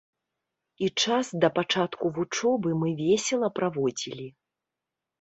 [0.85, 4.27] І час да пачатку вучобы мы весела праводзілі.